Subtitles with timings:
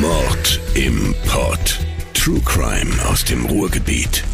[0.00, 1.78] Mord im Pod.
[2.12, 4.24] True Crime aus dem Ruhrgebiet.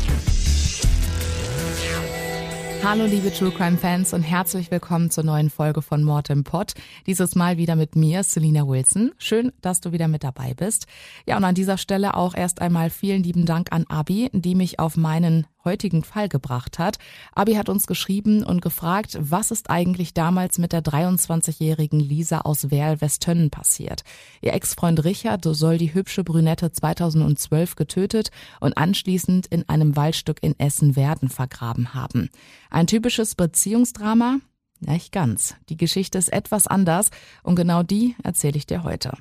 [2.82, 6.72] Hallo liebe True Crime Fans und herzlich willkommen zur neuen Folge von Mord im Pod.
[7.06, 9.12] Dieses Mal wieder mit mir, Selina Wilson.
[9.18, 10.86] Schön, dass du wieder mit dabei bist.
[11.26, 14.80] Ja, und an dieser Stelle auch erst einmal vielen lieben Dank an Abi, die mich
[14.80, 16.98] auf meinen heutigen Fall gebracht hat.
[17.34, 22.70] Abi hat uns geschrieben und gefragt, was ist eigentlich damals mit der 23-jährigen Lisa aus
[22.70, 24.02] Werl-Westönnen passiert.
[24.40, 30.58] Ihr Ex-Freund Richard soll die hübsche Brünette 2012 getötet und anschließend in einem Waldstück in
[30.58, 32.30] Essen-Werden vergraben haben.
[32.70, 34.38] Ein typisches Beziehungsdrama?
[34.80, 35.54] Nicht ganz.
[35.68, 37.10] Die Geschichte ist etwas anders
[37.42, 39.12] und genau die erzähle ich dir heute.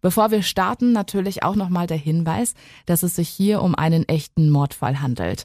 [0.00, 2.54] Bevor wir starten, natürlich auch nochmal der Hinweis,
[2.86, 5.44] dass es sich hier um einen echten Mordfall handelt.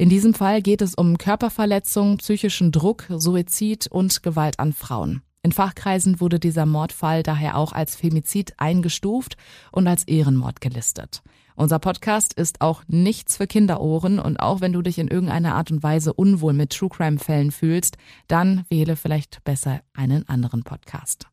[0.00, 5.22] In diesem Fall geht es um Körperverletzung, psychischen Druck, Suizid und Gewalt an Frauen.
[5.42, 9.36] In Fachkreisen wurde dieser Mordfall daher auch als Femizid eingestuft
[9.72, 11.24] und als Ehrenmord gelistet.
[11.56, 15.72] Unser Podcast ist auch nichts für Kinderohren und auch wenn du dich in irgendeiner Art
[15.72, 21.26] und Weise unwohl mit True Crime Fällen fühlst, dann wähle vielleicht besser einen anderen Podcast.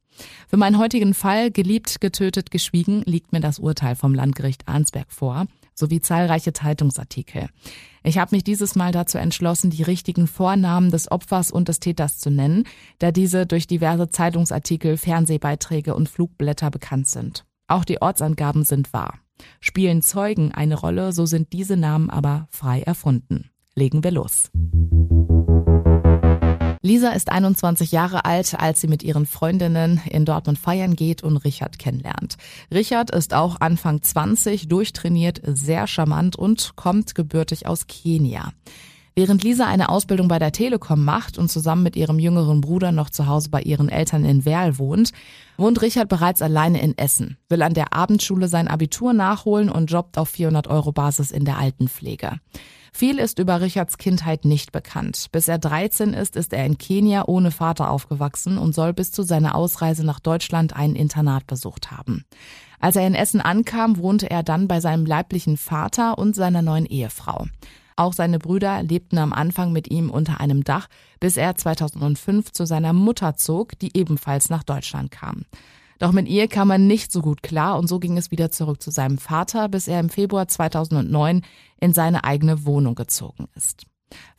[0.47, 5.45] Für meinen heutigen Fall geliebt, getötet, geschwiegen liegt mir das Urteil vom Landgericht Arnsberg vor,
[5.75, 7.49] sowie zahlreiche Zeitungsartikel.
[8.03, 12.17] Ich habe mich dieses Mal dazu entschlossen, die richtigen Vornamen des Opfers und des Täters
[12.17, 12.63] zu nennen,
[12.99, 17.45] da diese durch diverse Zeitungsartikel, Fernsehbeiträge und Flugblätter bekannt sind.
[17.67, 19.19] Auch die Ortsangaben sind wahr.
[19.59, 23.49] Spielen Zeugen eine Rolle, so sind diese Namen aber frei erfunden.
[23.75, 24.49] Legen wir los.
[26.85, 31.37] Lisa ist 21 Jahre alt, als sie mit ihren Freundinnen in Dortmund feiern geht und
[31.37, 32.37] Richard kennenlernt.
[32.71, 38.51] Richard ist auch Anfang 20, durchtrainiert, sehr charmant und kommt gebürtig aus Kenia.
[39.17, 43.09] Während Lisa eine Ausbildung bei der Telekom macht und zusammen mit ihrem jüngeren Bruder noch
[43.09, 45.11] zu Hause bei ihren Eltern in Werl wohnt,
[45.55, 50.17] wohnt Richard bereits alleine in Essen, will an der Abendschule sein Abitur nachholen und jobbt
[50.17, 52.41] auf 400 Euro Basis in der Altenpflege.
[52.91, 55.27] Viel ist über Richards Kindheit nicht bekannt.
[55.31, 59.23] Bis er 13 ist, ist er in Kenia ohne Vater aufgewachsen und soll bis zu
[59.23, 62.25] seiner Ausreise nach Deutschland ein Internat besucht haben.
[62.81, 66.85] Als er in Essen ankam, wohnte er dann bei seinem leiblichen Vater und seiner neuen
[66.85, 67.47] Ehefrau.
[67.97, 70.87] Auch seine Brüder lebten am Anfang mit ihm unter einem Dach,
[71.19, 75.45] bis er 2005 zu seiner Mutter zog, die ebenfalls nach Deutschland kam.
[75.99, 78.81] Doch mit ihr kam er nicht so gut klar und so ging es wieder zurück
[78.81, 81.41] zu seinem Vater, bis er im Februar 2009
[81.79, 83.85] in seine eigene Wohnung gezogen ist.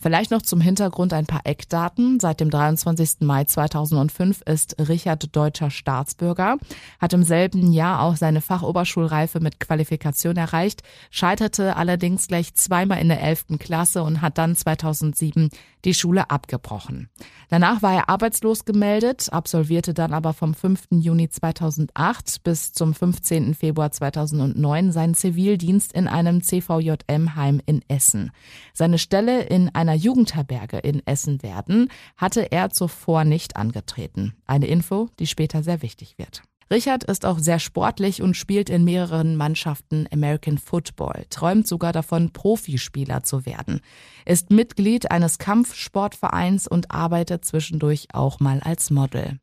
[0.07, 2.21] Vielleicht noch zum Hintergrund ein paar Eckdaten.
[2.21, 3.23] Seit dem 23.
[3.23, 6.59] Mai 2005 ist Richard deutscher Staatsbürger,
[7.01, 13.09] hat im selben Jahr auch seine Fachoberschulreife mit Qualifikation erreicht, scheiterte allerdings gleich zweimal in
[13.09, 13.59] der 11.
[13.59, 15.51] Klasse und hat dann 2007
[15.85, 17.09] die Schule abgebrochen.
[17.49, 20.89] Danach war er arbeitslos gemeldet, absolvierte dann aber vom 5.
[20.91, 23.55] Juni 2008 bis zum 15.
[23.55, 28.33] Februar 2009 seinen Zivildienst in einem CVJM-Heim in Essen.
[28.73, 34.35] Seine Stelle in einer Jugendherberge in Essen werden, hatte er zuvor nicht angetreten.
[34.47, 36.43] Eine Info, die später sehr wichtig wird.
[36.71, 42.33] Richard ist auch sehr sportlich und spielt in mehreren Mannschaften American Football, träumt sogar davon,
[42.33, 43.81] Profispieler zu werden,
[44.25, 49.39] ist Mitglied eines Kampfsportvereins und arbeitet zwischendurch auch mal als Model.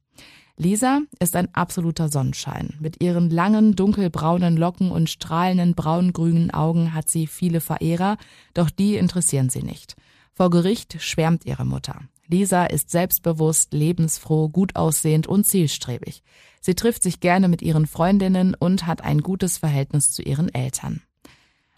[0.57, 2.75] Lisa ist ein absoluter Sonnenschein.
[2.79, 8.17] Mit ihren langen, dunkelbraunen Locken und strahlenden braungrünen Augen hat sie viele Verehrer,
[8.53, 9.95] doch die interessieren sie nicht.
[10.33, 12.01] Vor Gericht schwärmt ihre Mutter.
[12.27, 16.23] Lisa ist selbstbewusst, lebensfroh, gut aussehend und zielstrebig.
[16.61, 21.01] Sie trifft sich gerne mit ihren Freundinnen und hat ein gutes Verhältnis zu ihren Eltern.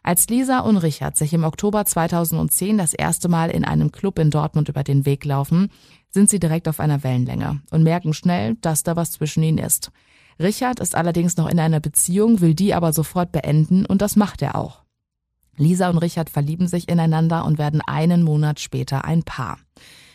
[0.03, 4.29] Als Lisa und Richard sich im Oktober 2010 das erste Mal in einem Club in
[4.29, 5.71] Dortmund über den Weg laufen,
[6.11, 9.91] sind sie direkt auf einer Wellenlänge und merken schnell, dass da was zwischen ihnen ist.
[10.39, 14.41] Richard ist allerdings noch in einer Beziehung, will die aber sofort beenden und das macht
[14.41, 14.84] er auch.
[15.57, 19.57] Lisa und Richard verlieben sich ineinander und werden einen Monat später ein Paar.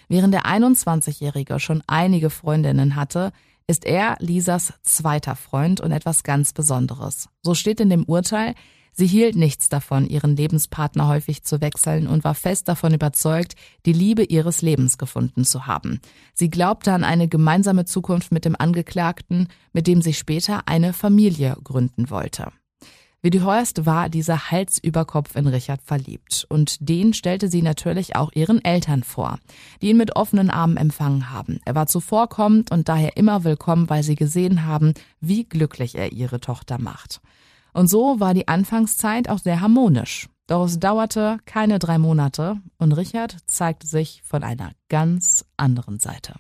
[0.09, 3.33] Während der 21-Jährige schon einige Freundinnen hatte,
[3.69, 7.29] ist er Lisas zweiter Freund und etwas ganz Besonderes.
[7.43, 8.57] So steht in dem Urteil,
[8.93, 13.55] sie hielt nichts davon, ihren Lebenspartner häufig zu wechseln und war fest davon überzeugt,
[13.87, 16.01] die Liebe ihres Lebens gefunden zu haben.
[16.35, 21.57] Sie glaubte an eine gemeinsame Zukunft mit dem Angeklagten, mit dem sie später eine Familie
[21.63, 22.51] gründen wollte.
[23.23, 26.47] Wie du hörst, war dieser Hals über Kopf in Richard verliebt.
[26.49, 29.39] Und den stellte sie natürlich auch ihren Eltern vor,
[29.83, 31.61] die ihn mit offenen Armen empfangen haben.
[31.67, 36.41] Er war zuvorkommend und daher immer willkommen, weil sie gesehen haben, wie glücklich er ihre
[36.41, 37.21] Tochter macht.
[37.75, 40.29] Und so war die Anfangszeit auch sehr harmonisch.
[40.47, 46.35] Doch es dauerte keine drei Monate und Richard zeigte sich von einer ganz anderen Seite.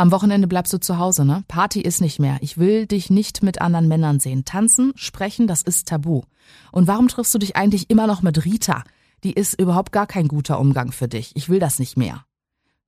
[0.00, 1.44] Am Wochenende bleibst du zu Hause, ne?
[1.46, 2.38] Party ist nicht mehr.
[2.40, 4.46] Ich will dich nicht mit anderen Männern sehen.
[4.46, 6.22] Tanzen, sprechen, das ist tabu.
[6.72, 8.82] Und warum triffst du dich eigentlich immer noch mit Rita?
[9.24, 11.36] Die ist überhaupt gar kein guter Umgang für dich.
[11.36, 12.24] Ich will das nicht mehr.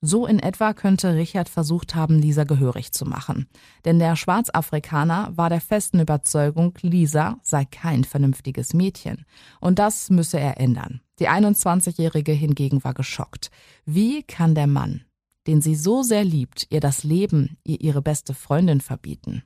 [0.00, 3.46] So in etwa könnte Richard versucht haben, Lisa gehörig zu machen.
[3.84, 9.26] Denn der Schwarzafrikaner war der festen Überzeugung, Lisa sei kein vernünftiges Mädchen.
[9.60, 11.02] Und das müsse er ändern.
[11.18, 13.50] Die 21-Jährige hingegen war geschockt.
[13.84, 15.02] Wie kann der Mann,
[15.46, 19.42] den sie so sehr liebt, ihr das Leben, ihr ihre beste Freundin verbieten?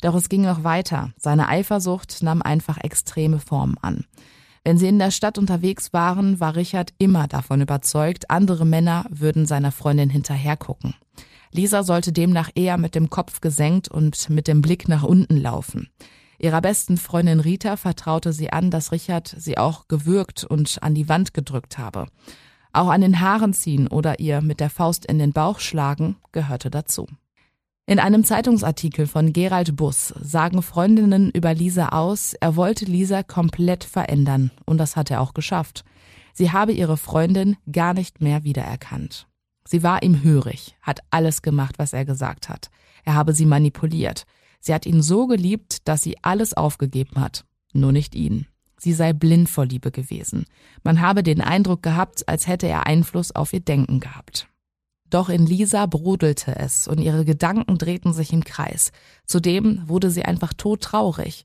[0.00, 1.12] Doch es ging noch weiter.
[1.16, 4.04] Seine Eifersucht nahm einfach extreme Formen an.
[4.64, 9.46] Wenn sie in der Stadt unterwegs waren, war Richard immer davon überzeugt, andere Männer würden
[9.46, 10.94] seiner Freundin hinterhergucken.
[11.52, 15.88] Lisa sollte demnach eher mit dem Kopf gesenkt und mit dem Blick nach unten laufen.
[16.38, 21.08] Ihrer besten Freundin Rita vertraute sie an, dass Richard sie auch gewürgt und an die
[21.08, 22.06] Wand gedrückt habe.
[22.72, 26.70] Auch an den Haaren ziehen oder ihr mit der Faust in den Bauch schlagen gehörte
[26.70, 27.06] dazu.
[27.86, 33.82] In einem Zeitungsartikel von Gerald Buss sagen Freundinnen über Lisa aus, er wollte Lisa komplett
[33.82, 35.84] verändern und das hat er auch geschafft.
[36.32, 39.26] Sie habe ihre Freundin gar nicht mehr wiedererkannt.
[39.64, 42.70] Sie war ihm hörig, hat alles gemacht, was er gesagt hat.
[43.04, 44.24] Er habe sie manipuliert.
[44.60, 48.46] Sie hat ihn so geliebt, dass sie alles aufgegeben hat, nur nicht ihn.
[48.80, 50.46] Sie sei blind vor Liebe gewesen.
[50.82, 54.48] Man habe den Eindruck gehabt, als hätte er Einfluss auf ihr Denken gehabt.
[55.10, 58.90] Doch in Lisa brodelte es und ihre Gedanken drehten sich im Kreis.
[59.26, 61.44] Zudem wurde sie einfach todtraurig.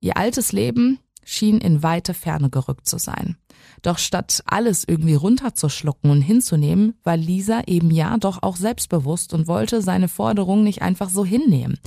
[0.00, 3.36] Ihr altes Leben schien in weite Ferne gerückt zu sein.
[3.82, 9.46] Doch statt alles irgendwie runterzuschlucken und hinzunehmen, war Lisa eben ja doch auch selbstbewusst und
[9.46, 11.78] wollte seine Forderung nicht einfach so hinnehmen.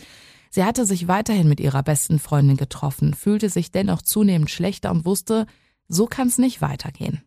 [0.56, 5.04] Sie hatte sich weiterhin mit ihrer besten Freundin getroffen, fühlte sich dennoch zunehmend schlechter und
[5.04, 5.48] wusste,
[5.90, 7.24] so kann's nicht weitergehen.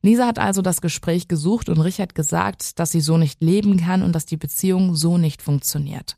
[0.00, 4.02] Lisa hat also das Gespräch gesucht und Richard gesagt, dass sie so nicht leben kann
[4.02, 6.16] und dass die Beziehung so nicht funktioniert.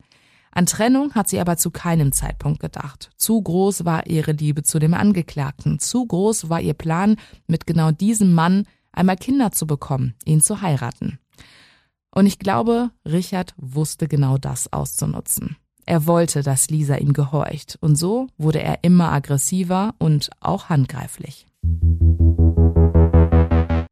[0.52, 3.10] An Trennung hat sie aber zu keinem Zeitpunkt gedacht.
[3.16, 7.16] Zu groß war ihre Liebe zu dem Angeklagten, zu groß war ihr Plan,
[7.48, 11.18] mit genau diesem Mann einmal Kinder zu bekommen, ihn zu heiraten.
[12.12, 15.56] Und ich glaube, Richard wusste genau das auszunutzen.
[15.90, 21.46] Er wollte, dass Lisa ihm gehorcht, und so wurde er immer aggressiver und auch handgreiflich.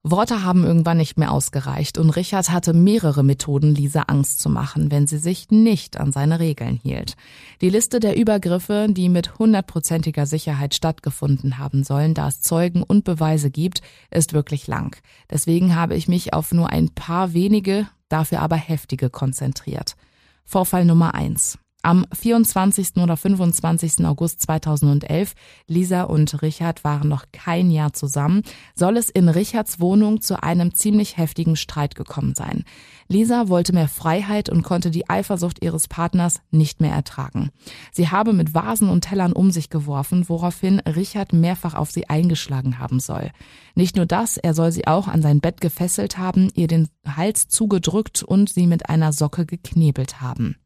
[0.05, 4.93] Worte haben irgendwann nicht mehr ausgereicht und Richard hatte mehrere Methoden, Lisa Angst zu machen,
[4.93, 7.17] wenn sie sich nicht an seine Regeln hielt.
[7.63, 13.03] Die Liste der Übergriffe, die mit hundertprozentiger Sicherheit stattgefunden haben sollen, da es Zeugen und
[13.03, 14.95] Beweise gibt, ist wirklich lang.
[15.33, 19.97] Deswegen habe ich mich auf nur ein paar wenige, dafür aber heftige konzentriert.
[20.45, 21.59] Vorfall Nummer eins.
[21.89, 22.99] Am 24.
[22.99, 24.05] oder 25.
[24.05, 25.33] August 2011,
[25.69, 28.43] Lisa und Richard waren noch kein Jahr zusammen,
[28.75, 32.65] soll es in Richards Wohnung zu einem ziemlich heftigen Streit gekommen sein.
[33.09, 37.49] Lisa wollte mehr Freiheit und konnte die Eifersucht ihres Partners nicht mehr ertragen.
[37.91, 42.79] Sie habe mit Vasen und Tellern um sich geworfen, woraufhin Richard mehrfach auf sie eingeschlagen
[42.79, 43.31] haben soll.
[43.75, 47.49] Nicht nur das, er soll sie auch an sein Bett gefesselt haben, ihr den Hals
[47.49, 50.57] zugedrückt und sie mit einer Socke geknebelt haben.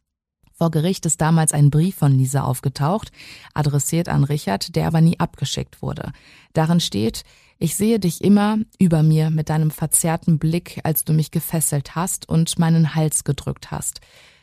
[0.63, 3.11] Vor Gericht ist damals ein Brief von Lisa aufgetaucht,
[3.53, 6.13] adressiert an Richard, der aber nie abgeschickt wurde.
[6.53, 7.25] Darin steht,
[7.59, 12.29] ich sehe dich immer über mir mit deinem verzerrten Blick, als du mich gefesselt hast
[12.29, 14.03] und meinen Hals gedrückt hast.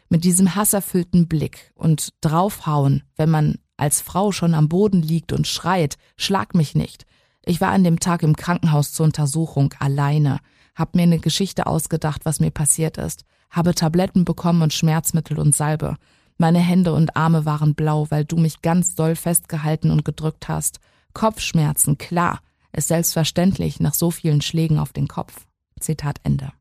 [0.09, 5.47] Mit diesem hasserfüllten Blick und draufhauen, wenn man als Frau schon am Boden liegt und
[5.47, 7.05] schreit, schlag mich nicht.
[7.45, 10.41] Ich war an dem Tag im Krankenhaus zur Untersuchung alleine,
[10.75, 15.55] hab mir eine Geschichte ausgedacht, was mir passiert ist habe Tabletten bekommen und Schmerzmittel und
[15.55, 15.95] Salbe.
[16.37, 20.79] Meine Hände und Arme waren blau, weil du mich ganz doll festgehalten und gedrückt hast.
[21.13, 22.39] Kopfschmerzen, klar,
[22.71, 25.45] ist selbstverständlich nach so vielen Schlägen auf den Kopf.
[25.79, 26.51] Zitat Ende.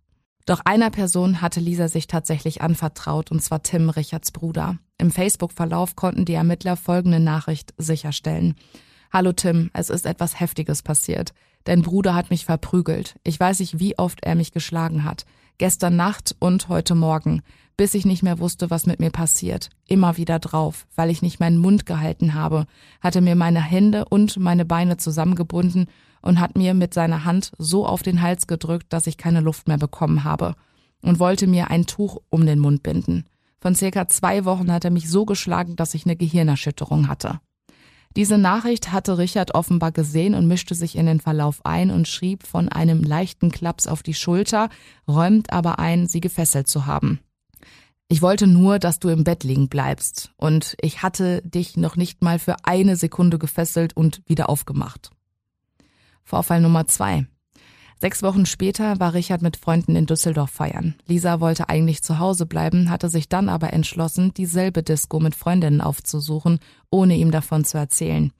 [0.46, 4.78] Doch einer Person hatte Lisa sich tatsächlich anvertraut, und zwar Tim, Richards Bruder.
[4.96, 8.54] Im Facebook-Verlauf konnten die Ermittler folgende Nachricht sicherstellen.
[9.12, 11.34] Hallo Tim, es ist etwas Heftiges passiert.
[11.64, 13.16] Dein Bruder hat mich verprügelt.
[13.24, 15.26] Ich weiß nicht, wie oft er mich geschlagen hat.
[15.58, 17.42] Gestern Nacht und heute Morgen,
[17.76, 19.70] bis ich nicht mehr wusste, was mit mir passiert.
[19.88, 22.66] Immer wieder drauf, weil ich nicht meinen Mund gehalten habe,
[23.00, 25.86] hatte mir meine Hände und meine Beine zusammengebunden
[26.22, 29.66] und hat mir mit seiner Hand so auf den Hals gedrückt, dass ich keine Luft
[29.66, 30.54] mehr bekommen habe
[31.02, 33.24] und wollte mir ein Tuch um den Mund binden.
[33.60, 37.40] Von circa zwei Wochen hat er mich so geschlagen, dass ich eine Gehirnerschütterung hatte.
[38.18, 42.44] Diese Nachricht hatte Richard offenbar gesehen und mischte sich in den Verlauf ein und schrieb
[42.44, 44.70] von einem leichten Klaps auf die Schulter,
[45.06, 47.20] räumt aber ein, sie gefesselt zu haben.
[48.08, 52.20] Ich wollte nur, dass du im Bett liegen bleibst, und ich hatte dich noch nicht
[52.20, 55.12] mal für eine Sekunde gefesselt und wieder aufgemacht.
[56.24, 57.28] Vorfall Nummer zwei.
[58.00, 60.94] Sechs Wochen später war Richard mit Freunden in Düsseldorf feiern.
[61.08, 65.80] Lisa wollte eigentlich zu Hause bleiben, hatte sich dann aber entschlossen, dieselbe Disco mit Freundinnen
[65.80, 68.32] aufzusuchen, ohne ihm davon zu erzählen.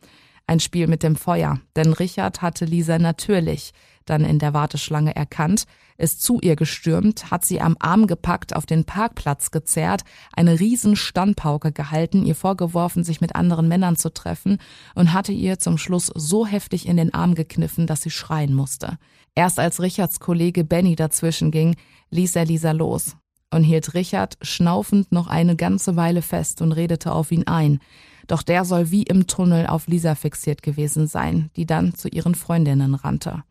[0.47, 3.73] Ein Spiel mit dem Feuer, denn Richard hatte Lisa natürlich
[4.07, 5.65] dann in der Warteschlange erkannt,
[5.99, 10.97] ist zu ihr gestürmt, hat sie am Arm gepackt, auf den Parkplatz gezerrt, eine riesen
[10.97, 14.59] Standpauke gehalten, ihr vorgeworfen, sich mit anderen Männern zu treffen
[14.95, 18.99] und hatte ihr zum Schluss so heftig in den Arm gekniffen, dass sie schreien musste.
[19.38, 21.76] Erst als Richards Kollege Benny dazwischen ging,
[22.11, 23.16] ließ er Lisa los
[23.52, 27.78] und hielt Richard schnaufend noch eine ganze Weile fest und redete auf ihn ein.
[28.26, 32.35] Doch der soll wie im Tunnel auf Lisa fixiert gewesen sein, die dann zu ihren
[32.35, 33.45] Freundinnen rannte.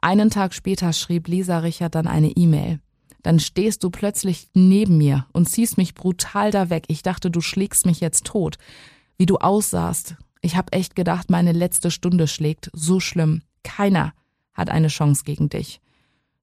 [0.00, 2.80] Einen Tag später schrieb Lisa Richard dann eine E-Mail.
[3.22, 6.84] Dann stehst du plötzlich neben mir und ziehst mich brutal da weg.
[6.88, 8.56] Ich dachte, du schlägst mich jetzt tot.
[9.18, 10.16] Wie du aussahst.
[10.40, 12.70] Ich hab echt gedacht, meine letzte Stunde schlägt.
[12.72, 13.42] So schlimm.
[13.62, 14.14] Keiner
[14.60, 15.80] hat eine Chance gegen dich.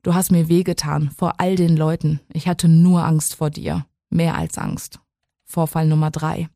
[0.03, 2.19] Du hast mir wehgetan vor all den Leuten.
[2.33, 3.86] Ich hatte nur Angst vor dir.
[4.09, 5.00] Mehr als Angst.
[5.45, 6.50] Vorfall Nummer drei.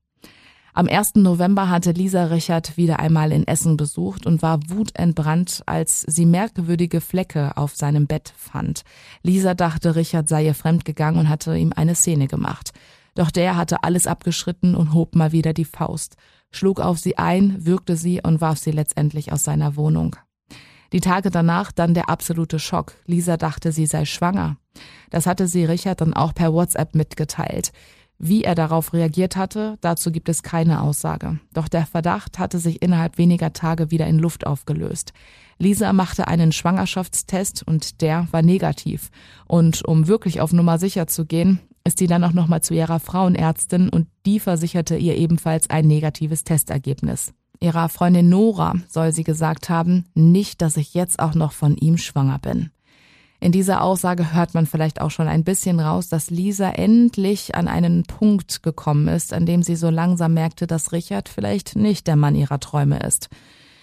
[0.73, 1.15] Am 1.
[1.15, 7.01] November hatte Lisa Richard wieder einmal in Essen besucht und war wutentbrannt, als sie merkwürdige
[7.01, 8.83] Flecke auf seinem Bett fand.
[9.21, 12.71] Lisa dachte, Richard sei ihr fremdgegangen und hatte ihm eine Szene gemacht.
[13.15, 16.15] Doch der hatte alles abgeschritten und hob mal wieder die Faust,
[16.51, 20.15] schlug auf sie ein, würgte sie und warf sie letztendlich aus seiner Wohnung.
[20.93, 22.93] Die Tage danach dann der absolute Schock.
[23.05, 24.57] Lisa dachte, sie sei schwanger.
[25.10, 27.71] Das hatte sie Richard dann auch per WhatsApp mitgeteilt.
[28.24, 31.39] Wie er darauf reagiert hatte, dazu gibt es keine Aussage.
[31.53, 35.12] Doch der Verdacht hatte sich innerhalb weniger Tage wieder in Luft aufgelöst.
[35.57, 39.10] Lisa machte einen Schwangerschaftstest und der war negativ.
[39.48, 43.00] Und um wirklich auf Nummer sicher zu gehen, ist sie dann auch nochmal zu ihrer
[43.00, 47.33] Frauenärztin und die versicherte ihr ebenfalls ein negatives Testergebnis.
[47.63, 51.97] Ihrer Freundin Nora soll sie gesagt haben, nicht, dass ich jetzt auch noch von ihm
[51.97, 52.71] schwanger bin.
[53.39, 57.67] In dieser Aussage hört man vielleicht auch schon ein bisschen raus, dass Lisa endlich an
[57.67, 62.15] einen Punkt gekommen ist, an dem sie so langsam merkte, dass Richard vielleicht nicht der
[62.15, 63.29] Mann ihrer Träume ist.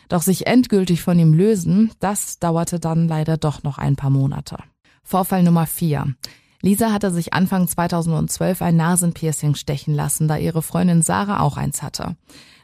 [0.09, 4.59] Doch sich endgültig von ihm lösen, das dauerte dann leider doch noch ein paar Monate.
[5.05, 6.15] Vorfall Nummer vier.
[6.63, 11.83] Lisa hatte sich Anfang 2012 ein Nasenpiercing stechen lassen, da ihre Freundin Sarah auch eins
[11.83, 12.17] hatte.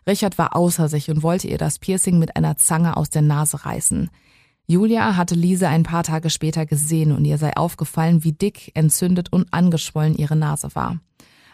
[0.07, 3.65] Richard war außer sich und wollte ihr das Piercing mit einer Zange aus der Nase
[3.65, 4.11] reißen.
[4.67, 9.33] Julia hatte Lise ein paar Tage später gesehen und ihr sei aufgefallen, wie dick, entzündet
[9.33, 11.01] und angeschwollen ihre Nase war.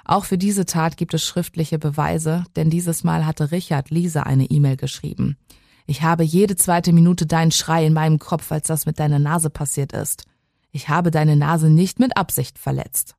[0.04, 4.46] Auch für diese Tat gibt es schriftliche Beweise, denn dieses Mal hatte Richard Lise eine
[4.46, 5.36] E-Mail geschrieben.
[5.86, 9.50] Ich habe jede zweite Minute deinen Schrei in meinem Kopf, als das mit deiner Nase
[9.50, 10.24] passiert ist.
[10.70, 13.16] Ich habe deine Nase nicht mit Absicht verletzt.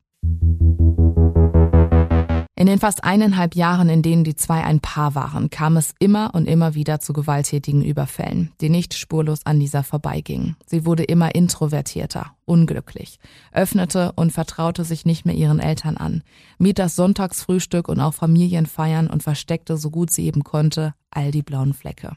[2.62, 6.36] In den fast eineinhalb Jahren, in denen die zwei ein Paar waren, kam es immer
[6.36, 10.56] und immer wieder zu gewalttätigen Überfällen, die nicht spurlos an Lisa vorbeigingen.
[10.68, 13.18] Sie wurde immer introvertierter, unglücklich,
[13.52, 16.22] öffnete und vertraute sich nicht mehr ihren Eltern an,
[16.60, 21.42] mied das Sonntagsfrühstück und auch Familienfeiern und versteckte, so gut sie eben konnte, all die
[21.42, 22.16] blauen Flecke.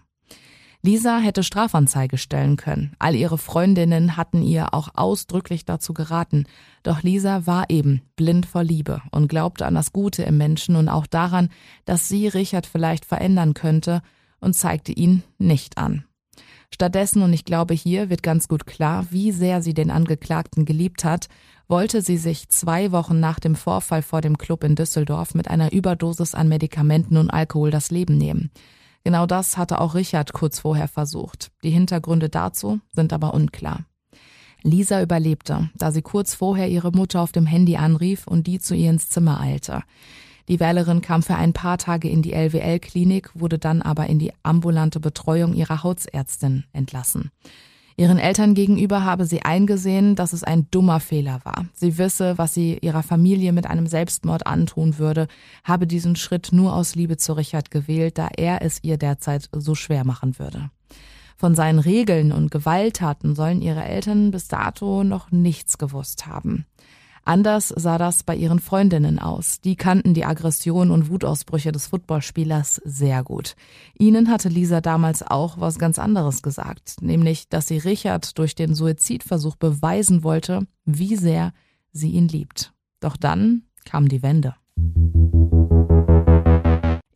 [0.84, 2.94] Lisa hätte Strafanzeige stellen können.
[2.98, 6.44] All ihre Freundinnen hatten ihr auch ausdrücklich dazu geraten.
[6.82, 10.90] Doch Lisa war eben blind vor Liebe und glaubte an das Gute im Menschen und
[10.90, 11.48] auch daran,
[11.86, 14.02] dass sie Richard vielleicht verändern könnte
[14.40, 16.04] und zeigte ihn nicht an.
[16.70, 21.02] Stattdessen, und ich glaube, hier wird ganz gut klar, wie sehr sie den Angeklagten geliebt
[21.02, 21.28] hat,
[21.66, 25.72] wollte sie sich zwei Wochen nach dem Vorfall vor dem Club in Düsseldorf mit einer
[25.72, 28.50] Überdosis an Medikamenten und Alkohol das Leben nehmen.
[29.04, 31.52] Genau das hatte auch Richard kurz vorher versucht.
[31.62, 33.84] Die Hintergründe dazu sind aber unklar.
[34.62, 38.74] Lisa überlebte, da sie kurz vorher ihre Mutter auf dem Handy anrief und die zu
[38.74, 39.82] ihr ins Zimmer eilte.
[40.48, 44.32] Die Wählerin kam für ein paar Tage in die LWL-Klinik, wurde dann aber in die
[44.42, 47.30] ambulante Betreuung ihrer Hausärztin entlassen.
[47.96, 51.66] Ihren Eltern gegenüber habe sie eingesehen, dass es ein dummer Fehler war.
[51.74, 55.28] Sie wisse, was sie ihrer Familie mit einem Selbstmord antun würde,
[55.62, 59.76] habe diesen Schritt nur aus Liebe zu Richard gewählt, da er es ihr derzeit so
[59.76, 60.70] schwer machen würde.
[61.36, 66.66] Von seinen Regeln und Gewalttaten sollen ihre Eltern bis dato noch nichts gewusst haben.
[67.24, 69.60] Anders sah das bei ihren Freundinnen aus.
[69.60, 73.56] Die kannten die Aggression und Wutausbrüche des Footballspielers sehr gut.
[73.98, 78.74] Ihnen hatte Lisa damals auch was ganz anderes gesagt, nämlich, dass sie Richard durch den
[78.74, 81.52] Suizidversuch beweisen wollte, wie sehr
[81.92, 82.72] sie ihn liebt.
[83.00, 84.54] Doch dann kam die Wende.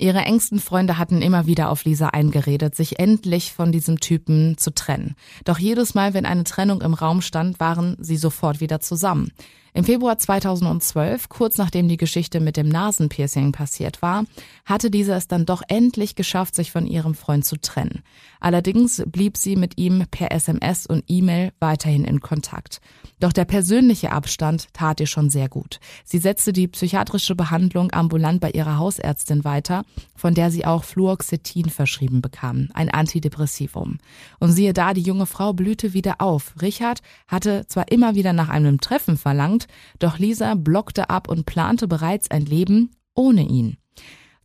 [0.00, 4.72] Ihre engsten Freunde hatten immer wieder auf Lisa eingeredet, sich endlich von diesem Typen zu
[4.72, 5.16] trennen.
[5.44, 9.32] Doch jedes Mal, wenn eine Trennung im Raum stand, waren sie sofort wieder zusammen.
[9.78, 14.25] Im Februar 2012, kurz nachdem die Geschichte mit dem Nasenpiercing passiert war,
[14.64, 18.02] hatte diese es dann doch endlich geschafft, sich von ihrem Freund zu trennen.
[18.40, 22.80] Allerdings blieb sie mit ihm per SMS und E-Mail weiterhin in Kontakt.
[23.20, 25.78] Doch der persönliche Abstand tat ihr schon sehr gut.
[26.04, 29.85] Sie setzte die psychiatrische Behandlung ambulant bei ihrer Hausärztin weiter,
[30.16, 33.99] von der sie auch Fluoxetin verschrieben bekam, ein Antidepressivum.
[34.40, 36.54] Und siehe da, die junge Frau blühte wieder auf.
[36.61, 39.67] Richard hatte zwar immer wieder nach einem Treffen verlangt,
[39.98, 43.76] doch Lisa blockte ab und plante bereits ein Leben ohne ihn.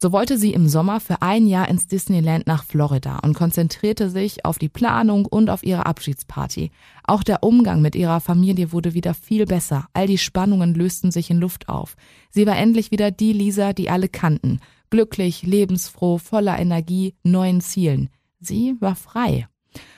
[0.03, 4.44] So wollte sie im Sommer für ein Jahr ins Disneyland nach Florida und konzentrierte sich
[4.44, 6.72] auf die Planung und auf ihre Abschiedsparty.
[7.06, 9.88] Auch der Umgang mit ihrer Familie wurde wieder viel besser.
[9.94, 11.96] All die Spannungen lösten sich in Luft auf.
[12.32, 14.60] Sie war endlich wieder die Lisa, die alle kannten.
[14.89, 18.10] Glücklich, lebensfroh, voller Energie, neuen Zielen.
[18.42, 19.48] Sie war frei.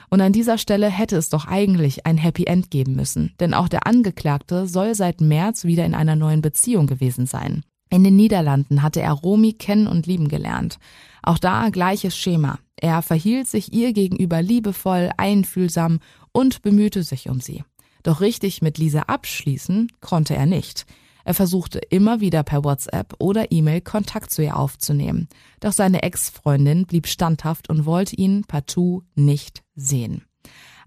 [0.10, 3.68] Und an dieser Stelle hätte es doch eigentlich ein Happy End geben müssen, denn auch
[3.68, 7.64] der Angeklagte soll seit März wieder in einer neuen Beziehung gewesen sein.
[7.90, 10.80] In den Niederlanden hatte er Romy kennen und lieben gelernt.
[11.22, 12.60] Auch da gleiches Schema.
[12.76, 16.00] Er verhielt sich ihr gegenüber liebevoll, einfühlsam
[16.32, 17.64] und bemühte sich um sie.
[18.04, 20.86] Doch richtig mit Lisa abschließen konnte er nicht.
[21.24, 25.28] Er versuchte immer wieder per WhatsApp oder E-Mail Kontakt zu ihr aufzunehmen.
[25.60, 30.24] Doch seine Ex-Freundin blieb standhaft und wollte ihn partout nicht sehen.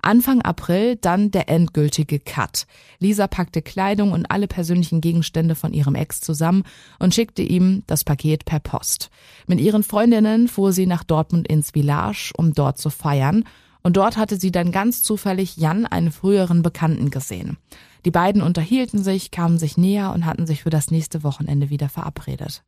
[0.00, 2.66] Anfang April dann der endgültige Cut.
[3.00, 6.62] Lisa packte Kleidung und alle persönlichen Gegenstände von ihrem Ex zusammen
[6.98, 9.10] und schickte ihm das Paket per Post.
[9.46, 13.44] Mit ihren Freundinnen fuhr sie nach Dortmund ins Village, um dort zu feiern.
[13.82, 17.56] Und dort hatte sie dann ganz zufällig Jan, einen früheren Bekannten, gesehen.
[18.04, 21.88] Die beiden unterhielten sich, kamen sich näher und hatten sich für das nächste Wochenende wieder
[21.88, 22.62] verabredet.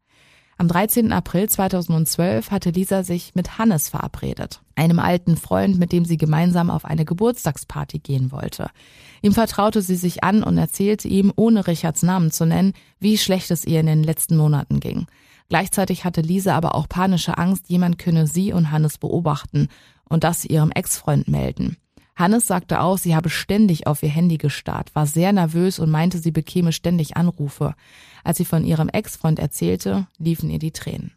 [0.60, 1.10] Am 13.
[1.10, 6.68] April 2012 hatte Lisa sich mit Hannes verabredet, einem alten Freund, mit dem sie gemeinsam
[6.68, 8.68] auf eine Geburtstagsparty gehen wollte.
[9.22, 13.50] Ihm vertraute sie sich an und erzählte ihm, ohne Richards Namen zu nennen, wie schlecht
[13.50, 15.06] es ihr in den letzten Monaten ging.
[15.48, 19.68] Gleichzeitig hatte Lisa aber auch panische Angst, jemand könne sie und Hannes beobachten
[20.10, 21.78] und das ihrem Ex-Freund melden.
[22.20, 26.18] Hannes sagte auch, sie habe ständig auf ihr Handy gestarrt, war sehr nervös und meinte,
[26.18, 27.74] sie bekäme ständig Anrufe.
[28.22, 31.12] Als sie von ihrem Ex-Freund erzählte, liefen ihr die Tränen.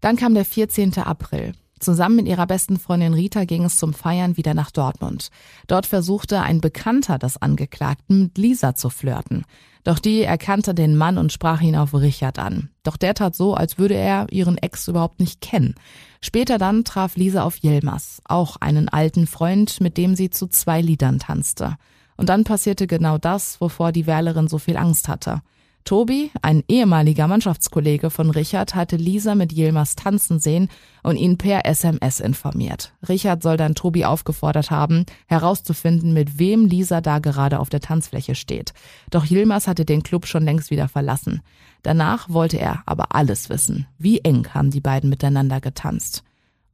[0.00, 0.98] Dann kam der 14.
[0.98, 1.54] April.
[1.82, 5.30] Zusammen mit ihrer besten Freundin Rita ging es zum Feiern wieder nach Dortmund.
[5.66, 9.44] Dort versuchte ein Bekannter des Angeklagten mit Lisa zu flirten.
[9.82, 12.70] Doch die erkannte den Mann und sprach ihn auf Richard an.
[12.84, 15.74] Doch der tat so, als würde er ihren Ex überhaupt nicht kennen.
[16.20, 20.80] Später dann traf Lisa auf Yilmaz, auch einen alten Freund, mit dem sie zu zwei
[20.80, 21.74] Liedern tanzte.
[22.16, 25.42] Und dann passierte genau das, wovor die Wählerin so viel Angst hatte.
[25.84, 30.68] Tobi, ein ehemaliger Mannschaftskollege von Richard, hatte Lisa mit Yilmaz tanzen sehen
[31.02, 32.92] und ihn per SMS informiert.
[33.08, 38.34] Richard soll dann Tobi aufgefordert haben, herauszufinden, mit wem Lisa da gerade auf der Tanzfläche
[38.34, 38.72] steht.
[39.10, 41.40] Doch Yilmaz hatte den Club schon längst wieder verlassen.
[41.82, 43.86] Danach wollte er aber alles wissen.
[43.98, 46.22] Wie eng haben die beiden miteinander getanzt?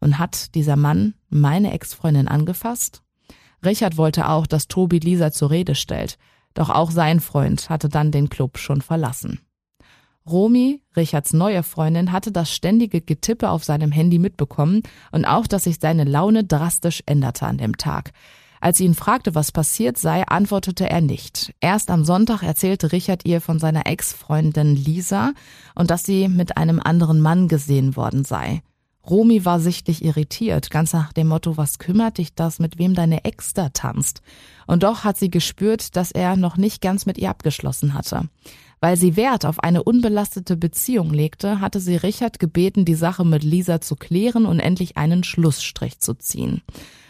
[0.00, 3.02] Und hat dieser Mann meine Ex-Freundin angefasst?
[3.64, 6.18] Richard wollte auch, dass Tobi Lisa zur Rede stellt.
[6.58, 9.38] Doch auch sein Freund hatte dann den Club schon verlassen.
[10.28, 15.62] Romy, Richards neue Freundin, hatte das ständige Getippe auf seinem Handy mitbekommen und auch, dass
[15.62, 18.10] sich seine Laune drastisch änderte an dem Tag.
[18.60, 21.54] Als sie ihn fragte, was passiert sei, antwortete er nicht.
[21.60, 25.34] Erst am Sonntag erzählte Richard ihr von seiner Ex-Freundin Lisa
[25.76, 28.62] und dass sie mit einem anderen Mann gesehen worden sei.
[29.08, 33.24] Romy war sichtlich irritiert, ganz nach dem Motto, was kümmert dich das, mit wem deine
[33.24, 34.22] Ex da tanzt?
[34.66, 38.28] Und doch hat sie gespürt, dass er noch nicht ganz mit ihr abgeschlossen hatte.
[38.80, 43.42] Weil sie Wert auf eine unbelastete Beziehung legte, hatte sie Richard gebeten, die Sache mit
[43.42, 46.62] Lisa zu klären und endlich einen Schlussstrich zu ziehen.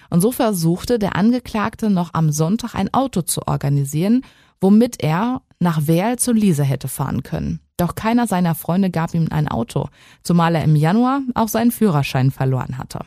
[0.08, 4.22] Und so versuchte der Angeklagte noch am Sonntag ein Auto zu organisieren,
[4.60, 7.60] womit er nach Werl zu Lisa hätte fahren können.
[7.78, 9.88] Doch keiner seiner Freunde gab ihm ein Auto,
[10.22, 13.00] zumal er im Januar auch seinen Führerschein verloren hatte.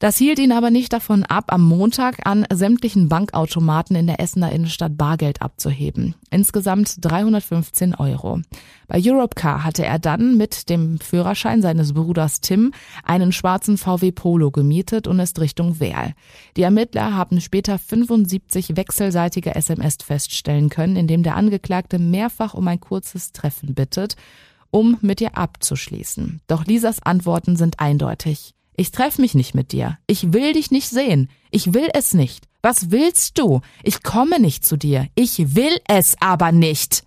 [0.00, 4.52] Das hielt ihn aber nicht davon ab, am Montag an sämtlichen Bankautomaten in der Essener
[4.52, 6.14] Innenstadt Bargeld abzuheben.
[6.30, 8.40] Insgesamt 315 Euro.
[8.86, 14.52] Bei Europcar hatte er dann mit dem Führerschein seines Bruders Tim einen schwarzen VW Polo
[14.52, 16.14] gemietet und ist Richtung Werl.
[16.56, 22.68] Die Ermittler haben später 75 wechselseitige SMS feststellen können, in dem der Angeklagte mehrfach um
[22.68, 24.14] ein kurzes Treffen bittet,
[24.70, 26.40] um mit ihr abzuschließen.
[26.46, 28.54] Doch Lisas Antworten sind eindeutig.
[28.80, 29.98] Ich treffe mich nicht mit dir.
[30.06, 31.28] Ich will dich nicht sehen.
[31.50, 32.44] Ich will es nicht.
[32.62, 33.60] Was willst du?
[33.82, 35.08] Ich komme nicht zu dir.
[35.16, 37.02] Ich will es aber nicht.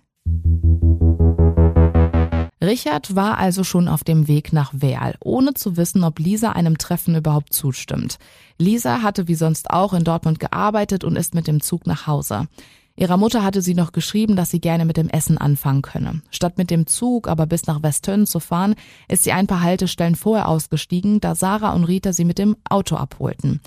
[2.62, 6.76] Richard war also schon auf dem Weg nach Werl, ohne zu wissen, ob Lisa einem
[6.76, 8.18] Treffen überhaupt zustimmt.
[8.58, 12.48] Lisa hatte wie sonst auch in Dortmund gearbeitet und ist mit dem Zug nach Hause.
[12.94, 16.22] Ihrer Mutter hatte sie noch geschrieben, dass sie gerne mit dem Essen anfangen könne.
[16.30, 18.74] Statt mit dem Zug aber bis nach Westtön zu fahren,
[19.08, 22.96] ist sie ein paar Haltestellen vorher ausgestiegen, da Sarah und Rita sie mit dem Auto
[22.96, 23.60] abholten.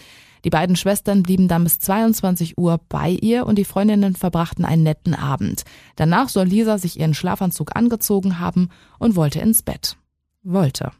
[0.45, 4.83] Die beiden Schwestern blieben dann bis 22 Uhr bei ihr und die Freundinnen verbrachten einen
[4.83, 5.63] netten Abend.
[5.95, 9.97] Danach soll Lisa sich ihren Schlafanzug angezogen haben und wollte ins Bett.
[10.43, 10.91] Wollte.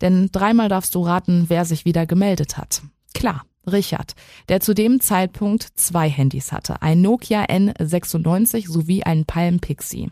[0.00, 2.82] Denn dreimal darfst du raten, wer sich wieder gemeldet hat.
[3.14, 4.14] Klar, Richard,
[4.48, 10.10] der zu dem Zeitpunkt zwei Handys hatte, ein Nokia N96 sowie ein Palm Pixie.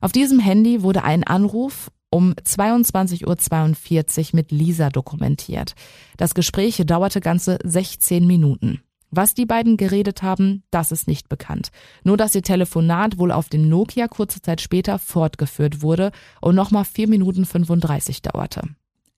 [0.00, 5.74] Auf diesem Handy wurde ein Anruf um 22.42 Uhr mit Lisa dokumentiert.
[6.16, 8.82] Das Gespräch dauerte ganze 16 Minuten.
[9.12, 11.70] Was die beiden geredet haben, das ist nicht bekannt.
[12.04, 16.84] Nur, dass ihr Telefonat wohl auf dem Nokia kurze Zeit später fortgeführt wurde und nochmal
[16.84, 18.62] 4 Minuten 35 dauerte.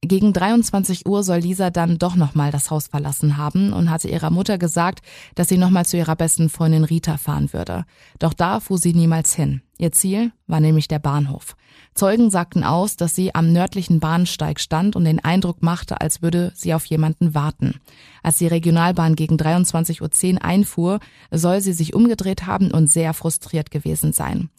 [0.05, 4.31] Gegen 23 Uhr soll Lisa dann doch nochmal das Haus verlassen haben und hatte ihrer
[4.31, 5.01] Mutter gesagt,
[5.37, 7.85] dass sie nochmal zu ihrer besten Freundin Rita fahren würde.
[8.19, 9.62] Doch da fuhr sie niemals hin.
[9.79, 11.55] Ihr Ziel war nämlich der Bahnhof.
[11.95, 16.51] Zeugen sagten aus, dass sie am nördlichen Bahnsteig stand und den Eindruck machte, als würde
[16.57, 17.81] sie auf jemanden warten.
[18.25, 20.99] Als die Regionalbahn gegen 23.10 Uhr einfuhr,
[21.31, 24.51] soll sie sich umgedreht haben und sehr frustriert gewesen sein.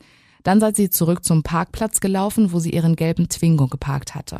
[0.43, 4.39] Dann sei sie zurück zum Parkplatz gelaufen, wo sie ihren gelben Twingo geparkt hatte.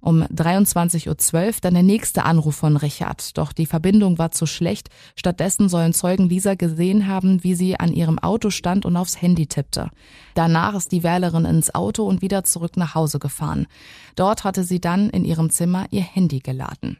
[0.00, 3.36] Um 23.12 Uhr dann der nächste Anruf von Richard.
[3.36, 4.90] Doch die Verbindung war zu schlecht.
[5.16, 9.46] Stattdessen sollen Zeugen Lisa gesehen haben, wie sie an ihrem Auto stand und aufs Handy
[9.46, 9.90] tippte.
[10.34, 13.66] Danach ist die Wählerin ins Auto und wieder zurück nach Hause gefahren.
[14.14, 16.98] Dort hatte sie dann in ihrem Zimmer ihr Handy geladen.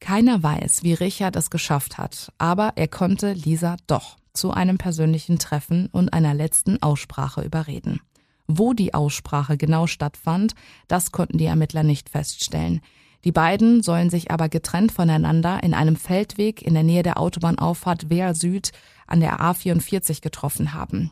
[0.00, 5.38] Keiner weiß, wie Richard es geschafft hat, aber er konnte Lisa doch zu einem persönlichen
[5.38, 8.00] Treffen und einer letzten Aussprache überreden.
[8.46, 10.54] Wo die Aussprache genau stattfand,
[10.88, 12.80] das konnten die Ermittler nicht feststellen.
[13.24, 18.10] Die beiden sollen sich aber getrennt voneinander in einem Feldweg in der Nähe der Autobahnauffahrt
[18.10, 18.72] Wehr Süd
[19.06, 21.10] an der A44 getroffen haben.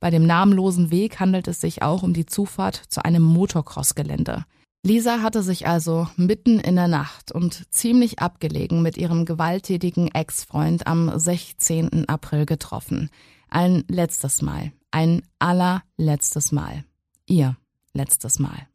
[0.00, 4.44] Bei dem namenlosen Weg handelt es sich auch um die Zufahrt zu einem Motocross-Gelände.
[4.84, 10.88] Lisa hatte sich also mitten in der Nacht und ziemlich abgelegen mit ihrem gewalttätigen Ex-Freund
[10.88, 12.08] am 16.
[12.08, 13.10] April getroffen.
[13.48, 14.72] Ein letztes Mal.
[14.94, 16.84] Ein allerletztes Mal.
[17.26, 17.56] Ihr
[17.94, 18.68] letztes Mal.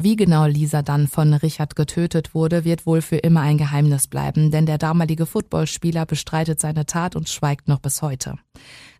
[0.00, 4.50] Wie genau Lisa dann von Richard getötet wurde, wird wohl für immer ein Geheimnis bleiben,
[4.50, 8.34] denn der damalige Footballspieler bestreitet seine Tat und schweigt noch bis heute.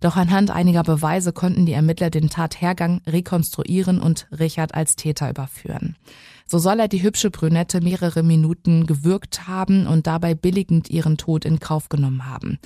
[0.01, 5.97] Doch anhand einiger Beweise konnten die Ermittler den Tathergang rekonstruieren und Richard als Täter überführen.
[6.49, 11.45] So soll er die hübsche Brünette mehrere Minuten gewürgt haben und dabei billigend ihren Tod
[11.45, 12.59] in Kauf genommen haben.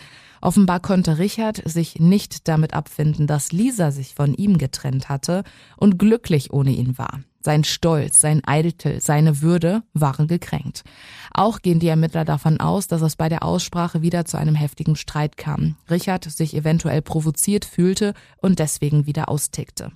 [0.43, 5.45] Offenbar konnte Richard sich nicht damit abfinden, dass Lisa sich von ihm getrennt hatte
[5.77, 7.21] und glücklich ohne ihn war.
[7.43, 10.85] Sein Stolz, sein Eitel, seine Würde waren gekränkt.
[11.33, 14.95] Auch gehen die Ermittler davon aus, dass es bei der Aussprache wieder zu einem heftigen
[14.95, 15.77] Streit kam.
[15.89, 18.13] Richard sich eventuell provoziert fühlte
[18.43, 19.93] und deswegen wieder austickte.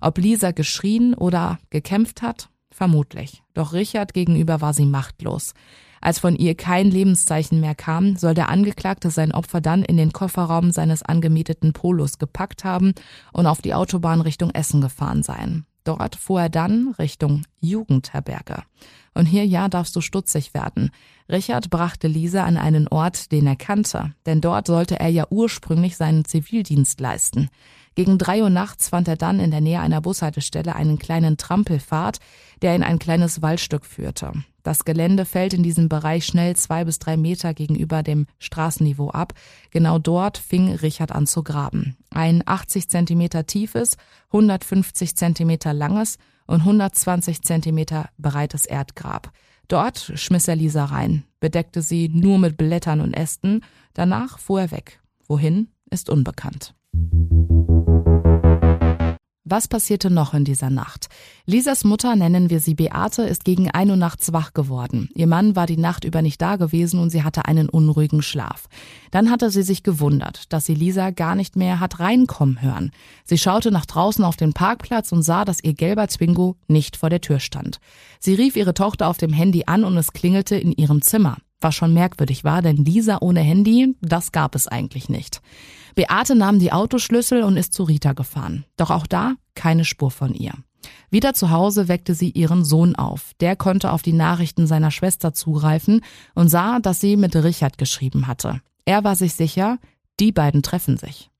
[0.00, 3.42] Ob Lisa geschrien oder gekämpft hat, Vermutlich.
[3.54, 5.54] Doch Richard gegenüber war sie machtlos.
[6.02, 10.12] Als von ihr kein Lebenszeichen mehr kam, soll der Angeklagte sein Opfer dann in den
[10.12, 12.92] Kofferraum seines angemieteten Polos gepackt haben
[13.32, 15.64] und auf die Autobahn Richtung Essen gefahren sein.
[15.86, 18.64] Dort fuhr er dann Richtung Jugendherberge.
[19.14, 20.90] Und hier ja darfst du stutzig werden.
[21.30, 25.96] Richard brachte Lisa an einen Ort, den er kannte, denn dort sollte er ja ursprünglich
[25.96, 27.50] seinen Zivildienst leisten.
[27.94, 32.18] Gegen drei Uhr nachts fand er dann in der Nähe einer Bushaltestelle einen kleinen Trampelpfad,
[32.62, 34.32] der in ein kleines Waldstück führte.
[34.66, 39.32] Das Gelände fällt in diesem Bereich schnell zwei bis drei Meter gegenüber dem Straßenniveau ab.
[39.70, 41.96] Genau dort fing Richard an zu graben.
[42.10, 43.96] Ein 80 Zentimeter tiefes,
[44.32, 49.30] 150 Zentimeter langes und 120 Zentimeter breites Erdgrab.
[49.68, 53.60] Dort schmiss er Lisa rein, bedeckte sie nur mit Blättern und Ästen.
[53.94, 55.00] Danach fuhr er weg.
[55.28, 56.74] Wohin ist unbekannt.
[59.48, 61.08] Was passierte noch in dieser Nacht?
[61.44, 65.08] Lisas Mutter, nennen wir sie Beate, ist gegen ein Uhr nachts wach geworden.
[65.14, 68.64] Ihr Mann war die Nacht über nicht da gewesen und sie hatte einen unruhigen Schlaf.
[69.12, 72.90] Dann hatte sie sich gewundert, dass sie Lisa gar nicht mehr hat reinkommen hören.
[73.24, 77.08] Sie schaute nach draußen auf den Parkplatz und sah, dass ihr gelber Zwingo nicht vor
[77.08, 77.78] der Tür stand.
[78.18, 81.36] Sie rief ihre Tochter auf dem Handy an und es klingelte in ihrem Zimmer.
[81.60, 85.40] Was schon merkwürdig war, denn Lisa ohne Handy, das gab es eigentlich nicht.
[85.94, 88.66] Beate nahm die Autoschlüssel und ist zu Rita gefahren.
[88.76, 90.52] Doch auch da keine Spur von ihr.
[91.10, 93.32] Wieder zu Hause weckte sie ihren Sohn auf.
[93.40, 96.02] Der konnte auf die Nachrichten seiner Schwester zugreifen
[96.34, 98.60] und sah, dass sie mit Richard geschrieben hatte.
[98.84, 99.78] Er war sich sicher,
[100.20, 101.30] die beiden treffen sich.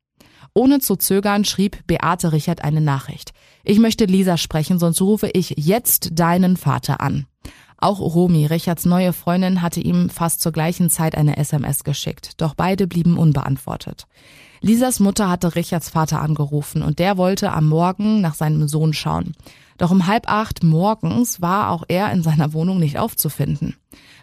[0.55, 3.33] Ohne zu zögern schrieb Beate Richard eine Nachricht.
[3.63, 7.27] Ich möchte Lisa sprechen, sonst rufe ich jetzt deinen Vater an.
[7.79, 12.55] Auch Romy, Richards neue Freundin, hatte ihm fast zur gleichen Zeit eine SMS geschickt, doch
[12.55, 14.07] beide blieben unbeantwortet.
[14.61, 19.35] Lisas Mutter hatte Richards Vater angerufen und der wollte am Morgen nach seinem Sohn schauen.
[19.79, 23.77] Doch um halb acht morgens war auch er in seiner Wohnung nicht aufzufinden.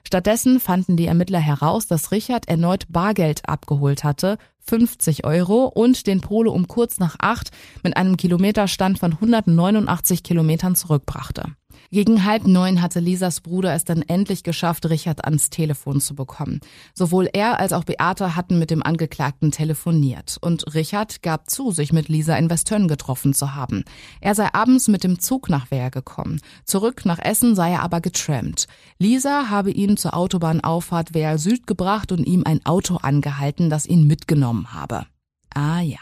[0.03, 6.21] Stattdessen fanden die Ermittler heraus, dass Richard erneut Bargeld abgeholt hatte, 50 Euro und den
[6.21, 7.51] Polo um kurz nach acht
[7.83, 11.53] mit einem Kilometerstand von 189 Kilometern zurückbrachte.
[11.91, 16.59] Gegen halb neun hatte Lisas Bruder es dann endlich geschafft, Richard ans Telefon zu bekommen.
[16.95, 20.37] Sowohl er als auch Beate hatten mit dem Angeklagten telefoniert.
[20.41, 23.83] Und Richard gab zu, sich mit Lisa in Westtönn getroffen zu haben.
[24.21, 26.41] Er sei abends mit dem Zug nach Wehr gekommen.
[26.65, 28.67] Zurück nach Essen sei er aber getrampt.
[28.97, 34.07] Lisa habe ihn zur Autobahnauffahrt Wehr Süd gebracht und ihm ein Auto angehalten, das ihn
[34.07, 35.05] mitgenommen habe.
[35.53, 35.99] Ah ja.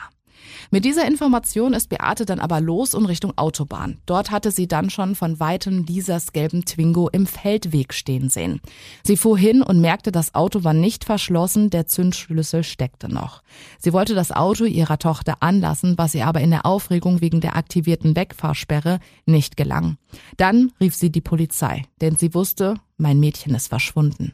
[0.70, 4.00] Mit dieser Information ist Beate dann aber los und Richtung Autobahn.
[4.06, 8.62] Dort hatte sie dann schon von weitem Lisas gelben Twingo im Feldweg stehen sehen.
[9.04, 13.44] Sie fuhr hin und merkte, das Auto war nicht verschlossen, der Zündschlüssel steckte noch.
[13.80, 17.56] Sie wollte das Auto ihrer Tochter anlassen, was ihr aber in der Aufregung wegen der
[17.56, 19.98] aktivierten Wegfahrsperre nicht gelang.
[20.38, 24.34] Dann rief sie die Polizei, denn sie wusste, mein Mädchen ist verschwunden.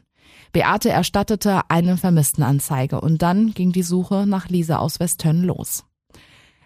[0.52, 5.84] Beate erstattete eine Vermisstenanzeige und dann ging die Suche nach Lisa aus Westtönn los.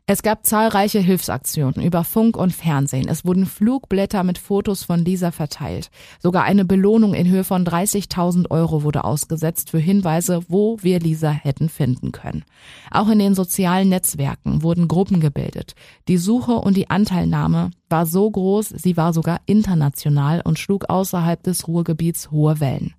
[0.05, 3.07] Es gab zahlreiche Hilfsaktionen über Funk und Fernsehen.
[3.09, 5.91] Es wurden Flugblätter mit Fotos von Lisa verteilt.
[6.19, 11.31] Sogar eine Belohnung in Höhe von 30.000 Euro wurde ausgesetzt für Hinweise, wo wir Lisa
[11.31, 12.45] hätten finden können.
[12.91, 15.77] Auch in den sozialen Netzwerken wurden Gruppen gebildet.
[16.09, 21.41] Die Suche und die Anteilnahme war so groß, sie war sogar international und schlug außerhalb
[21.45, 22.95] des Ruhrgebiets hohe Wellen.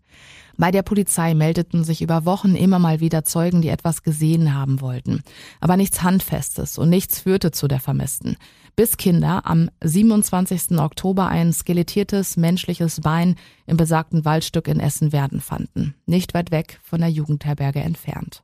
[0.57, 4.81] Bei der Polizei meldeten sich über Wochen immer mal wieder Zeugen, die etwas gesehen haben
[4.81, 5.23] wollten.
[5.59, 8.37] Aber nichts Handfestes und nichts führte zu der Vermissten.
[8.75, 10.79] Bis Kinder am 27.
[10.79, 13.35] Oktober ein skelettiertes menschliches Bein
[13.65, 15.95] im besagten Waldstück in Essen-Werden fanden.
[16.05, 18.43] Nicht weit weg von der Jugendherberge entfernt.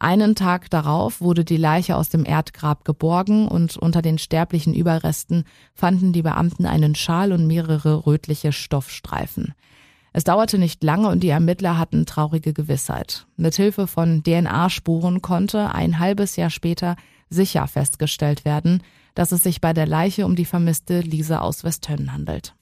[0.00, 5.44] Einen Tag darauf wurde die Leiche aus dem Erdgrab geborgen und unter den sterblichen Überresten
[5.74, 9.54] fanden die Beamten einen Schal und mehrere rötliche Stoffstreifen.
[10.18, 13.28] Es dauerte nicht lange und die Ermittler hatten traurige Gewissheit.
[13.36, 16.96] Mithilfe von DNA-Spuren konnte ein halbes Jahr später
[17.30, 18.82] sicher festgestellt werden,
[19.14, 22.56] dass es sich bei der Leiche um die vermisste Lisa aus Westtönn handelt.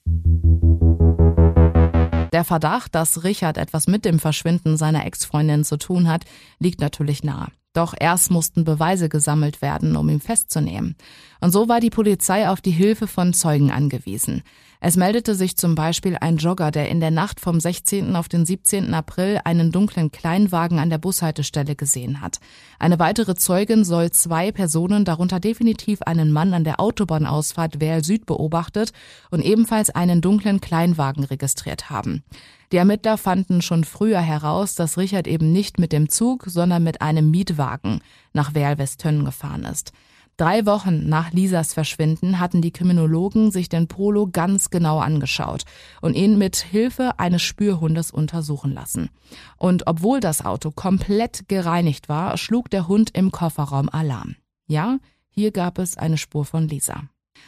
[2.34, 6.26] Der Verdacht, dass Richard etwas mit dem Verschwinden seiner Ex-Freundin zu tun hat,
[6.58, 7.48] liegt natürlich nahe.
[7.72, 10.94] Doch erst mussten Beweise gesammelt werden, um ihn festzunehmen.
[11.40, 14.42] Und so war die Polizei auf die Hilfe von Zeugen angewiesen.
[14.88, 18.14] Es meldete sich zum Beispiel ein Jogger, der in der Nacht vom 16.
[18.14, 18.94] auf den 17.
[18.94, 22.38] April einen dunklen Kleinwagen an der Bushaltestelle gesehen hat.
[22.78, 28.26] Eine weitere Zeugin soll zwei Personen, darunter definitiv einen Mann an der Autobahnausfahrt Werl Süd
[28.26, 28.92] beobachtet
[29.32, 32.22] und ebenfalls einen dunklen Kleinwagen registriert haben.
[32.70, 37.02] Die Ermittler fanden schon früher heraus, dass Richard eben nicht mit dem Zug, sondern mit
[37.02, 39.92] einem Mietwagen nach Werl-Westtönn gefahren ist.
[40.36, 45.62] Drei Wochen nach Lisas Verschwinden hatten die Kriminologen sich den Polo ganz genau angeschaut
[46.02, 49.08] und ihn mit Hilfe eines Spürhundes untersuchen lassen.
[49.56, 54.36] Und obwohl das Auto komplett gereinigt war, schlug der Hund im Kofferraum Alarm.
[54.66, 57.04] Ja, hier gab es eine Spur von Lisa.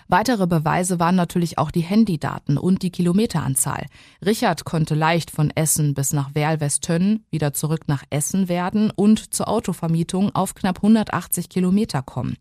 [0.08, 3.86] Weitere Beweise waren natürlich auch die Handydaten und die Kilometeranzahl.
[4.24, 9.48] Richard konnte leicht von Essen bis nach Werl-Westtönn, wieder zurück nach Essen werden und zur
[9.48, 12.36] Autovermietung auf knapp 180 Kilometer kommen.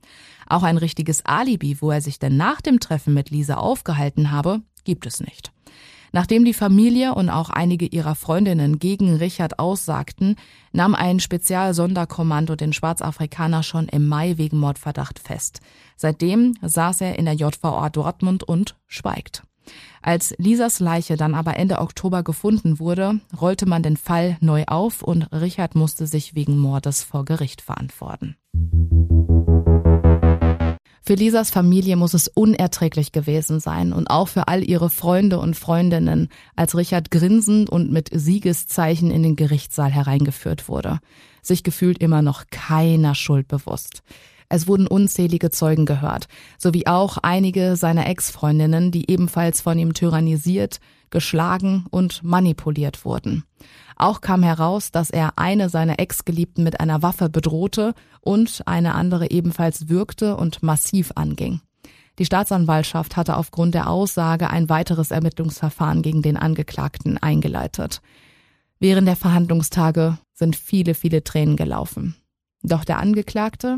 [0.48, 4.62] Auch ein richtiges Alibi, wo er sich denn nach dem Treffen mit Lisa aufgehalten habe,
[4.86, 5.52] gibt es nicht.
[6.12, 10.36] Nachdem die Familie und auch einige ihrer Freundinnen gegen Richard aussagten,
[10.72, 15.60] nahm ein Spezialsonderkommando den Schwarzafrikaner schon im Mai wegen Mordverdacht fest.
[15.96, 19.44] Seitdem saß er in der JVA Dortmund und schweigt.
[20.02, 25.02] Als Lisas Leiche dann aber Ende Oktober gefunden wurde, rollte man den Fall neu auf
[25.02, 28.38] und Richard musste sich wegen Mordes vor Gericht verantworten.
[31.02, 35.56] Für Lisas Familie muss es unerträglich gewesen sein und auch für all ihre Freunde und
[35.56, 41.00] Freundinnen, als Richard grinsend und mit Siegeszeichen in den Gerichtssaal hereingeführt wurde.
[41.42, 44.04] Sich gefühlt immer noch keiner Schuld bewusst.
[44.50, 50.80] Es wurden unzählige Zeugen gehört, sowie auch einige seiner Ex-Freundinnen, die ebenfalls von ihm tyrannisiert,
[51.10, 53.44] geschlagen und manipuliert wurden.
[53.98, 59.32] Auch kam heraus, dass er eine seiner Ex-Geliebten mit einer Waffe bedrohte und eine andere
[59.32, 61.62] ebenfalls würgte und massiv anging.
[62.20, 68.02] Die Staatsanwaltschaft hatte aufgrund der Aussage ein weiteres Ermittlungsverfahren gegen den Angeklagten eingeleitet.
[68.80, 72.16] Während der Verhandlungstage sind viele, viele Tränen gelaufen.
[72.62, 73.78] Doch der Angeklagte,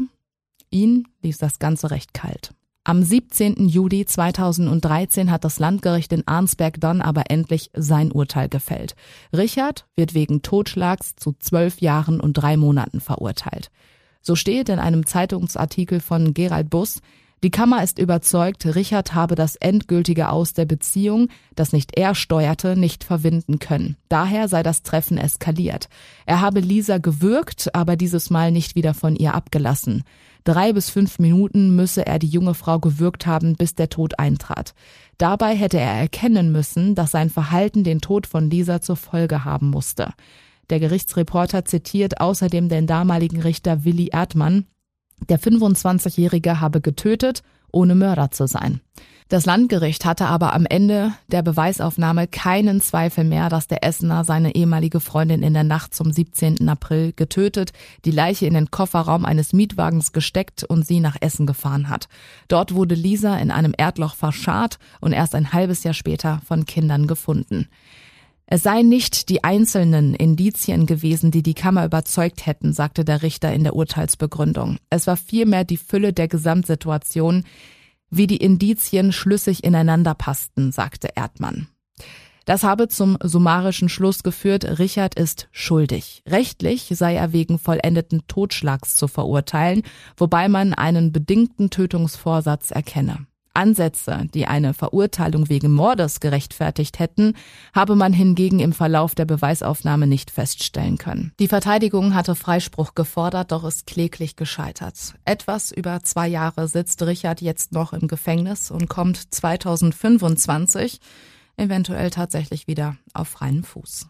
[0.70, 2.54] ihn ließ das Ganze recht kalt.
[2.90, 3.68] Am 17.
[3.68, 8.96] Juli 2013 hat das Landgericht in Arnsberg dann aber endlich sein Urteil gefällt.
[9.32, 13.70] Richard wird wegen Totschlags zu zwölf Jahren und drei Monaten verurteilt.
[14.24, 17.02] So steht in einem Zeitungsartikel von Gerald Buss,
[17.42, 22.76] die Kammer ist überzeugt, Richard habe das endgültige Aus der Beziehung, das nicht er steuerte,
[22.76, 23.96] nicht verwinden können.
[24.10, 25.88] Daher sei das Treffen eskaliert.
[26.26, 30.04] Er habe Lisa gewürgt, aber dieses Mal nicht wieder von ihr abgelassen.
[30.44, 34.74] Drei bis fünf Minuten müsse er die junge Frau gewürgt haben, bis der Tod eintrat.
[35.18, 39.70] Dabei hätte er erkennen müssen, dass sein Verhalten den Tod von Lisa zur Folge haben
[39.70, 40.14] musste.
[40.70, 44.66] Der Gerichtsreporter zitiert außerdem den damaligen Richter Willi Erdmann,
[45.28, 48.82] der 25-Jährige habe getötet, ohne Mörder zu sein.
[49.30, 54.56] Das Landgericht hatte aber am Ende der Beweisaufnahme keinen Zweifel mehr, dass der Essener seine
[54.56, 56.68] ehemalige Freundin in der Nacht zum 17.
[56.68, 57.72] April getötet,
[58.06, 62.08] die Leiche in den Kofferraum eines Mietwagens gesteckt und sie nach Essen gefahren hat.
[62.48, 67.06] Dort wurde Lisa in einem Erdloch verscharrt und erst ein halbes Jahr später von Kindern
[67.06, 67.68] gefunden.
[68.52, 73.54] Es seien nicht die einzelnen Indizien gewesen, die die Kammer überzeugt hätten, sagte der Richter
[73.54, 74.80] in der Urteilsbegründung.
[74.90, 77.44] Es war vielmehr die Fülle der Gesamtsituation,
[78.10, 81.68] wie die Indizien schlüssig ineinander passten, sagte Erdmann.
[82.46, 86.24] Das habe zum summarischen Schluss geführt, Richard ist schuldig.
[86.28, 89.84] Rechtlich sei er wegen vollendeten Totschlags zu verurteilen,
[90.18, 93.28] wobei man einen bedingten Tötungsvorsatz erkenne.
[93.60, 97.34] Ansätze, die eine Verurteilung wegen Mordes gerechtfertigt hätten,
[97.76, 101.34] habe man hingegen im Verlauf der Beweisaufnahme nicht feststellen können.
[101.40, 105.16] Die Verteidigung hatte Freispruch gefordert, doch ist kläglich gescheitert.
[105.26, 111.00] Etwas über zwei Jahre sitzt Richard jetzt noch im Gefängnis und kommt 2025
[111.58, 114.08] eventuell tatsächlich wieder auf freien Fuß.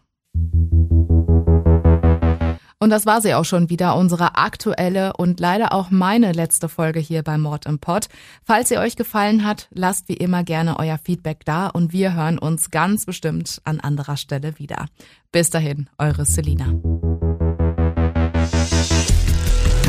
[2.82, 6.98] Und das war sie auch schon wieder, unsere aktuelle und leider auch meine letzte Folge
[6.98, 8.06] hier bei Mord im Pod.
[8.42, 12.38] Falls sie euch gefallen hat, lasst wie immer gerne euer Feedback da und wir hören
[12.38, 14.86] uns ganz bestimmt an anderer Stelle wieder.
[15.30, 16.72] Bis dahin, eure Selina.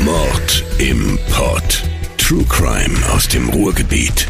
[0.04, 1.82] Mord im Pod.
[2.18, 4.28] True Crime aus dem Ruhrgebiet.